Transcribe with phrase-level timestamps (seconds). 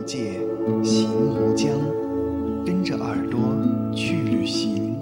[0.00, 0.40] 无界，
[0.82, 1.78] 行无疆，
[2.64, 3.38] 跟着耳朵
[3.94, 4.96] 去旅行。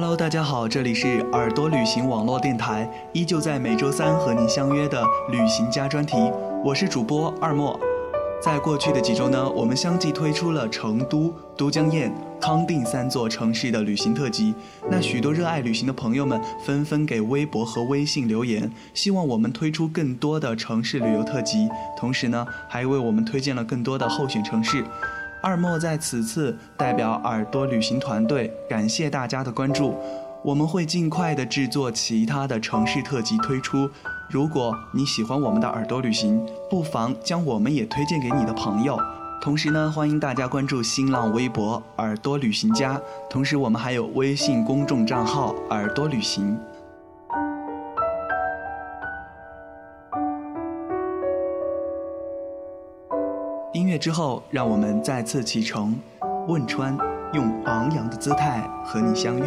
[0.00, 6.14] Hello，大家好，这里是耳朵旅行网络电台，依旧在每周三和你相约的旅行家专题，
[6.64, 7.76] 我是主播二莫。
[8.40, 14.54] 在过去的几周呢，我们相继推出了成都、都江堰、康定三座城市的旅行特辑。
[14.88, 21.68] 那许多热爱旅行的朋友们纷纷给微博和微信留言，希望我们推出更多的城市旅游特辑。
[21.98, 24.84] 同时呢，还为我们推荐了更多的候选城市。
[25.40, 29.94] 二莫在此次代表耳朵旅行团队感谢大家的关注，
[30.42, 33.88] 我们会尽快的制作其他的城市特辑推出。
[34.28, 38.98] 如果你喜欢我们的耳朵旅行，不妨将我们也推荐给你的朋友。
[39.40, 46.58] 同时呢，欢迎大家关注新浪微博“耳朵旅行家”，同时我们还有微信公众账号“耳朵旅行”。
[53.98, 55.98] 之后，让我们再次启程，
[56.46, 56.96] 汶川，
[57.32, 59.42] 用昂扬的姿态和你相遇。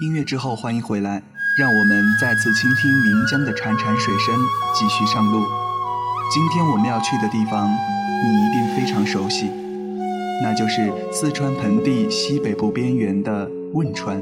[0.00, 1.22] 音乐之后，欢迎回来。
[1.54, 4.34] 让我们再次倾听岷江的潺潺水声，
[4.74, 5.44] 继续上路。
[6.32, 9.50] 今天我们要去的地方，你一定非常熟悉，
[10.42, 14.18] 那就是四川盆地西北部边缘的汶川。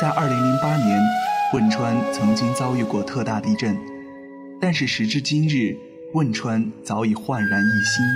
[0.00, 1.00] 在2008年，
[1.54, 3.76] 汶川曾经遭遇过特大地震，
[4.60, 5.76] 但是时至今日，
[6.14, 8.06] 汶川早已焕然一新。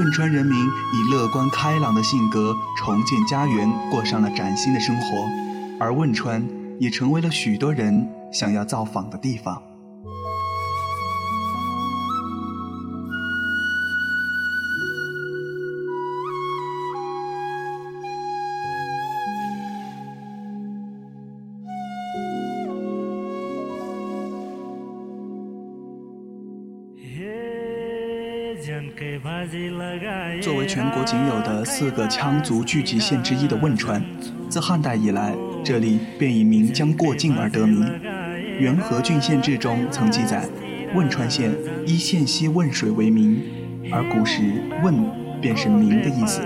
[0.00, 5.28] 汶川人民以乐观开朗的性格重建家园，过上了崭新的生活，
[5.78, 6.44] 而汶川。
[6.82, 9.62] 也成为了许多人想要造访的地方。
[30.42, 34.04] 作为全国仅有的四个羌族聚集县之一的汶川，
[34.48, 35.32] 自汉代以来。
[35.64, 37.84] 这里便以岷江过境而得名，
[38.58, 40.44] 《元和郡县志》中曾记载，
[40.94, 41.54] 汶川县
[41.86, 43.40] 依县西汶水为名，
[43.92, 44.42] 而古时
[44.82, 44.92] “汶”
[45.40, 46.42] 便是“岷”的意思，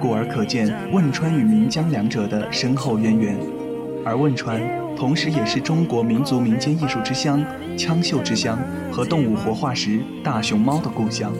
[0.00, 3.36] 故而可见汶川与岷江两者的深厚渊源。
[4.04, 4.60] 而汶川
[4.96, 7.44] 同时也是中国民族民间艺术之乡、
[7.76, 8.56] 羌绣之乡
[8.92, 11.32] 和动物活化石大熊猫的故乡。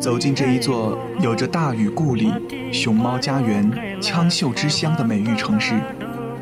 [0.00, 2.32] 走进这一座有着“大禹故里”、
[2.72, 3.70] “熊猫家园”、
[4.00, 5.74] “羌绣之乡”的美誉城市。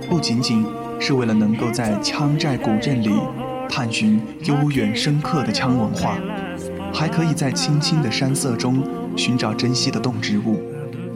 [0.08, 0.64] 不仅仅
[1.00, 3.10] 是为了能够在羌寨古镇里
[3.68, 6.16] 探寻悠远深刻的羌文化，
[6.92, 8.82] 还可以在青青的山色中
[9.16, 10.60] 寻找珍稀的动植物，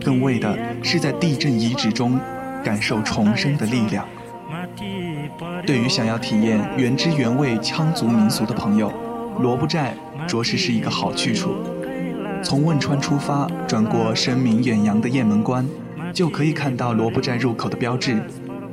[0.05, 2.19] 更为的是在地震遗址中
[2.65, 4.05] 感受重生的力量。
[5.65, 8.93] 对于想要体验原汁原味羌族民俗的朋友，
[9.39, 9.95] 罗布寨
[10.27, 11.55] 着实是一个好去处。
[12.43, 15.67] 从汶川出发，转过声名远扬的雁门关，
[16.13, 18.21] 就可以看到罗布寨入口的标志。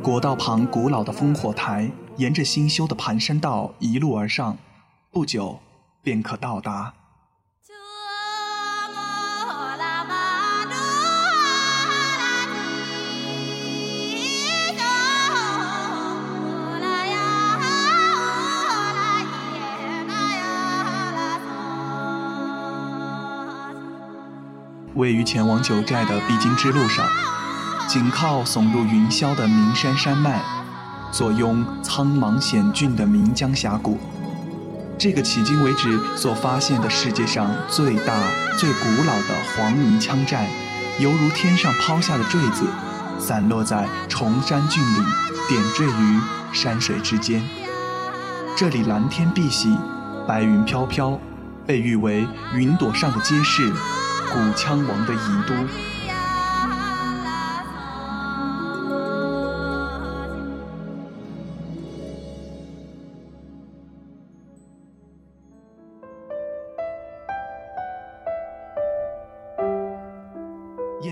[0.01, 4.57] 国道旁古老的烽火台，沿着新修的盘山道一路而上，
[5.11, 5.59] 不久
[6.01, 6.93] 便可到达。
[24.95, 27.05] 位于前往九寨的必经之路上。
[27.87, 30.43] 紧靠耸入云霄的岷山山脉，
[31.09, 33.97] 坐拥苍茫险峻的岷江峡谷，
[34.97, 38.13] 这个迄今为止所发现的世界上最大、
[38.57, 40.49] 最古老的黄泥羌寨，
[40.99, 42.65] 犹如天上抛下的坠子，
[43.17, 45.05] 散落在崇山峻岭，
[45.47, 46.19] 点缀于
[46.51, 47.41] 山水之间。
[48.57, 49.77] 这里蓝天碧玺，
[50.27, 51.17] 白云飘飘，
[51.65, 53.71] 被誉为云朵上的街市，
[54.33, 55.53] 古羌王的遗都。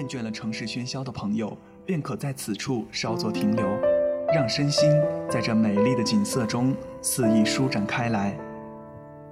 [0.06, 3.66] 厌倦了城市喧嚣的朋友，便可在此处稍作停留，
[4.36, 4.92] 让身心
[5.28, 8.38] 在这美丽的景色中肆意舒展开来。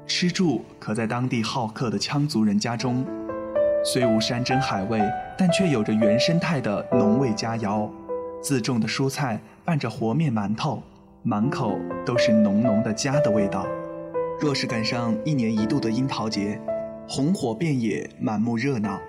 [0.08, 3.06] 吃住可在当地好客的羌族人家中，
[3.86, 5.00] 虽无山珍海味，
[5.38, 7.88] 但却有着原生态的浓味佳肴。
[8.42, 10.82] 自种的蔬菜拌着和面馒头，
[11.22, 13.68] 满口都是浓浓的家的味道。
[14.42, 16.60] 若是赶上一年一度的樱桃节，
[17.08, 19.00] 红火遍野，满目热闹。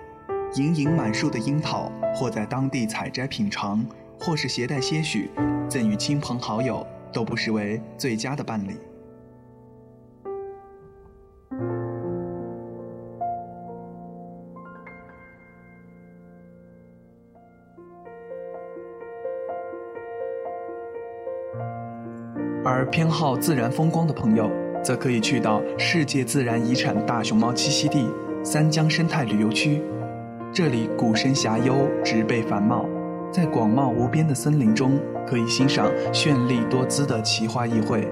[0.53, 3.85] 盈盈满树的樱桃，或在当地采摘品尝，
[4.19, 5.29] 或是携带些许，
[5.67, 8.77] 赠与亲朋好友，都不失为最佳的伴侣。
[22.63, 24.49] 而偏好自然风光的朋友，
[24.81, 28.09] 则可以去到世界自然遗产大熊猫栖息地
[28.43, 29.81] 三江生态旅游区。
[30.55, 32.85] 这里古深峡幽，植被繁茂，
[33.29, 34.97] 在广袤无边的森林中，
[35.27, 38.07] 可以欣赏绚丽多姿的奇花异卉，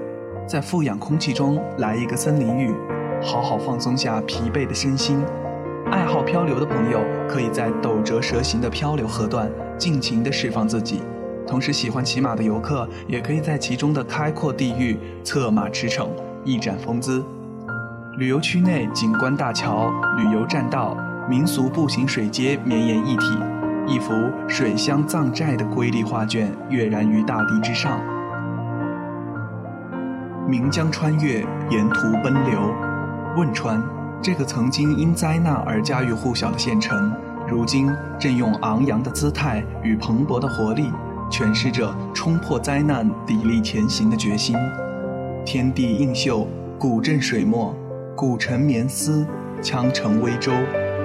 [0.46, 2.70] 在富氧空气中来一个森林浴，
[3.22, 5.24] 好好放松下疲惫的身心。
[5.90, 10.98] 爱好漂流的朋友，可以在陡折蛇形的漂流河段尽情地释放自己；
[11.46, 16.08] 同时，喜欢骑马的游客，也可以在其中的开阔地域策马驰骋，
[16.44, 17.24] 一展风姿。
[18.18, 20.94] 旅游区内景观大桥、旅游栈道。
[21.26, 23.24] 民俗步行水街绵延一体，
[23.86, 24.12] 一幅
[24.46, 27.98] 水乡藏寨的瑰丽画卷跃然于大地之上。
[30.46, 32.60] 岷江穿越，沿途奔流。
[33.38, 33.82] 汶川
[34.20, 37.10] 这个曾经因灾难而家喻户晓的县城，
[37.48, 40.90] 如今正用昂扬的姿态与蓬勃的活力，
[41.30, 44.54] 诠释着冲破灾难、砥砺前行的决心。
[45.46, 46.46] 天地映秀，
[46.78, 47.74] 古镇水墨，
[48.14, 49.26] 古城绵丝，
[49.62, 50.52] 羌城微舟。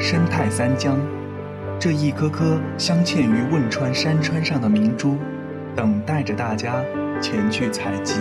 [0.01, 0.98] 生态三江，
[1.78, 5.18] 这一颗颗镶嵌于汶川山川上的明珠，
[5.75, 6.81] 等待着大家
[7.22, 8.16] 前去采集。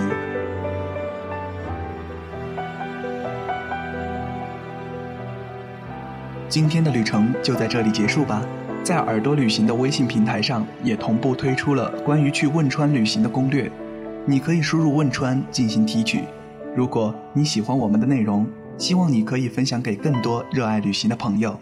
[6.49, 8.43] 今天的旅程就在这里结束吧。
[8.83, 13.71] 在耳朵旅行的微信平台上，也同步推出了关于去汶川旅行的攻略，
[14.27, 16.25] 你可以输入汶川进行提取。
[16.75, 18.47] 如果你喜欢我们的内容，
[18.77, 21.59] 希望你可以分享给更多热爱旅行的朋友。